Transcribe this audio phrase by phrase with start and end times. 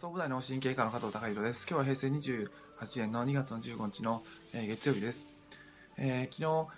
[0.00, 1.66] 総武大の神経科の加藤隆弘です。
[1.68, 2.48] 今日は平成28
[3.00, 4.22] 年の2月の15日の、
[4.54, 5.28] えー月曜日です。
[5.98, 6.68] えー昨日、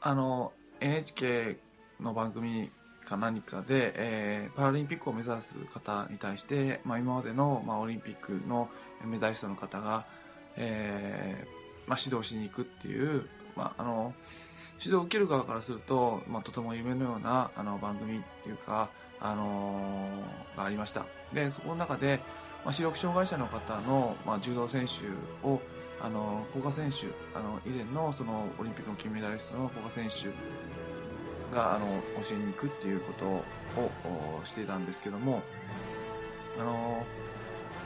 [0.00, 1.56] あの、NHK
[2.00, 2.70] の番組
[3.04, 8.68] か何かで、えーパラリンピックを目指す方に対して、まあ、今までの、まあ、オリンピックの
[9.04, 10.04] メダリストの方が、
[10.56, 14.14] えーまあ、指導しに行くっていう、まあ、あの、
[14.80, 18.90] 指導を受ける側からすると、まあ、とても夢のようなあの番組っていうか、
[19.22, 21.06] あのーがありました。
[21.32, 22.20] で、そこの中で、
[22.64, 25.06] まあ、視力障害者の方の、まあ、柔道選手
[25.46, 25.60] を、
[26.00, 30.28] あの、古賀選手、あの、以前のそのオリンピックの金メダリストの古賀選手
[31.56, 31.86] が、あの、
[32.22, 33.42] 教えに行くっていうことを
[34.44, 35.42] していたんですけども、
[36.60, 37.06] あの、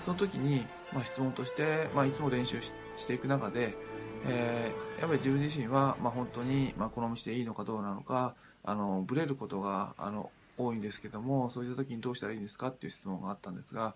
[0.04, 3.76] その時に、まあ、質問として、まあ、いつも練習ししていく中で、
[4.24, 8.34] えーやっぱり自分自身は、まあ、本当に、まあ、この道でいいのかどうなのか、
[8.64, 13.94] あの、ブレることが、あの、多いんですけども、そういった時にどうしたらいいんですかっていう質問があったんですが、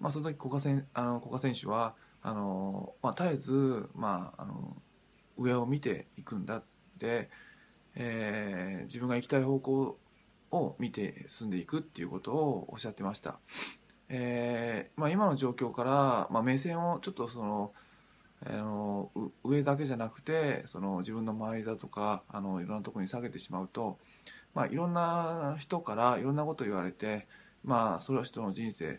[0.00, 4.76] まあ、その時古賀選あの古賀選手はあの、まあ、絶えず、まあ、あの
[5.38, 6.62] 上を見ていくんだ
[6.98, 7.30] で、
[7.94, 9.98] えー自分が行きたい方向
[10.50, 13.38] を見て進んでいくっていうことをおっしゃってました。
[14.08, 17.72] えーまあ、今の状況から、まあ、目線をちょっとその
[18.44, 19.10] あの
[19.42, 23.98] 上だけじゃなくてその自分の周りだとかあのいろんなところに下げてしまうと、
[24.56, 27.28] まあ、いろんな人からいろんなことを言われて、
[27.62, 28.98] まあ、その人の人生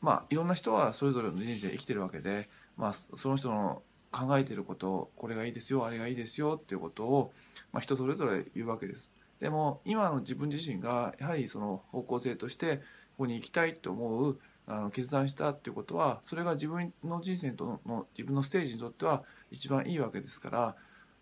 [0.00, 7.32] まあいろんな人はそれぞれの人生生きてるわけで、まあ、その人の考えてることこれがいいですよあれがいいですよっていうことを、
[7.72, 9.10] まあ、人それぞれ言うわけです。
[9.40, 20.76] でも今の自分自身がやはりその方向性としてここに行きたいと思うあの決断したっていうことはそれが自分の人生との自分のステージにとっては一番いいわけですから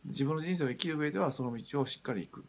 [0.05, 2.45] 自分の人生を生きる上ではその道をしっかり行く。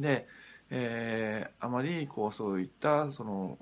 [0.00, 0.26] で、
[0.70, 3.58] えーあまりこうそういったその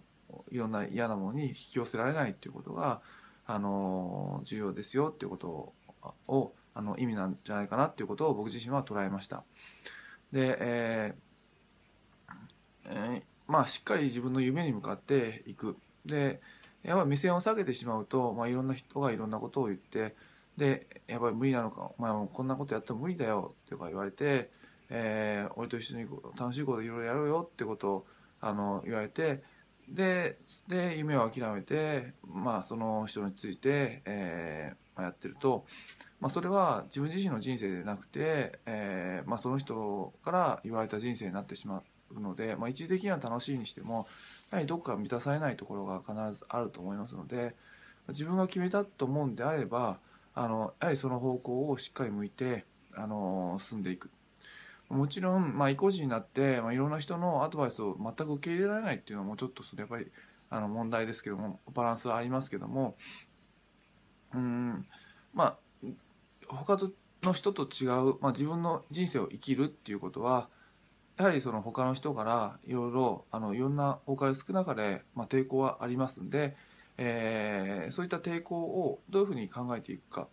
[0.50, 3.00] いろんな嫌なものに引き寄せられないっていうことが、
[3.46, 5.72] あの重要ですよっていうこと
[6.28, 9.42] をあの意味なんじゃないかなっていうことを僕自身は捉えました。
[10.32, 12.34] で、えー
[12.84, 15.76] えーまあしっかり自分の夢に向かっていく。
[16.04, 16.40] で
[16.82, 20.14] やっぱり目線を下げてしまうと、まあ、いろんな人がいろんなことを言って
[20.56, 24.50] でやっぱり無理なのかお前もこんなことやっても無理だよってか言われて、
[24.90, 26.06] えー俺と一緒に
[26.38, 28.06] 楽しいこといろいろやろうよってことを
[28.40, 29.42] あの言われて
[29.88, 30.38] で
[30.68, 35.64] で夢を諦めて、まあ、その人について、えーまあやってると、
[36.20, 44.08] まあ、それは自分自身の人生でなくて、えーまあ、その人から言われた人生になってしまうので、まあ、一時的には楽しいにしても
[44.50, 47.54] やはりどっか満たされないところが必ずあると思いますので
[48.08, 49.98] 自分が決めたと思うんであれば
[50.34, 54.10] あのやはりその方向をしっかり向いてあの進んでいく。
[54.88, 60.06] もちろん、まあ、意固地になって、まあ、いろんな人のアドバイスを全く受け入れられないっていうのもちょっとそれやっぱり
[60.50, 62.96] あの問題ですけどもバランスはありますけども
[64.34, 64.86] うん
[65.34, 65.88] まあ
[66.48, 66.78] 他
[67.22, 70.48] の人と違う、まあ、自分の人生を生きるっていうことは
[71.18, 76.56] やはりその他の人からいろいろあのいろんな多かれ少なかれ、まあ、抵抗はありますんで、
[76.96, 80.28] えーそういった抵抗をどういうふうに考えていくか。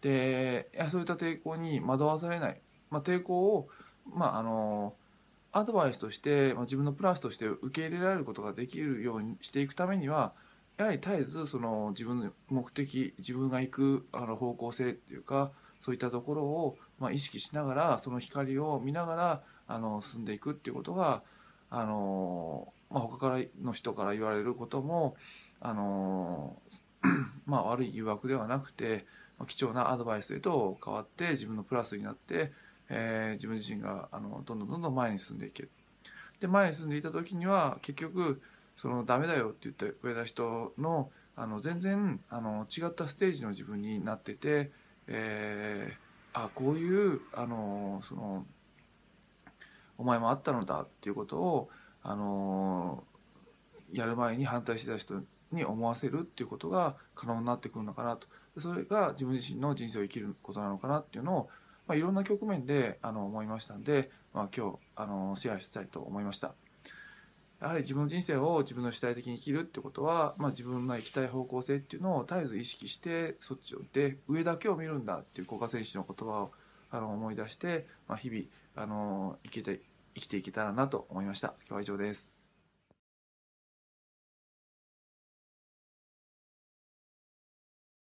[0.00, 2.60] でいやそういった抵抗に惑わされない、
[2.90, 3.68] まあ、抵抗を、
[4.14, 4.94] まあ、あの
[5.52, 10.32] アドバイスとして、まあ、自分のプラスとして受け入れられることができるようにしていくためには
[10.76, 21.22] やはり絶えずその自分の目的自分が行くあの方向性っていうかそういったところを、まあ、意識しながらその光を見ながらあの進んでいくっていうことが
[21.70, 25.16] あの、まあ、他からの人から言われることも
[25.60, 26.56] あの、
[27.46, 29.06] まあ、悪い誘惑ではなくて
[29.38, 32.52] まあ貴重なアドバイスへと変わって自分のプラスになって、
[32.88, 35.70] えー自分自身があのどんどんどんどん前に進んでいける。
[36.40, 38.40] で前に進んでいた時には結局
[38.76, 44.70] そのダメだよって言ってくれた人のあの全然あの違ったステージの自分になってて、
[45.06, 46.06] えー
[46.38, 48.44] あこういうあのその
[49.96, 51.70] お前もあったのだっていうことを
[52.02, 53.02] あの
[53.90, 58.28] やる前に反対してた人に思わせるっていうことが可能になってくるのかなと
[58.60, 61.50] それが自分自身の人生を生きることなのかなっていうのを、
[61.86, 66.54] まあ、いろんな局面であの思いましたんで、まあ、今日あのシェアしたいと思いました。
[67.60, 76.52] やはり自分の人生を自分の主体的に生きるってことは、まあ、自分の行きたい方向性っていうのを絶えず意識してそっちをで上だけを見るんだっていう古賀選手の言葉を
[76.90, 78.42] あの思い出して、まあ、日々
[78.76, 79.80] あの生きて
[80.14, 81.54] 生きていけたらなと思いました。
[81.66, 82.35] 今日は以上です。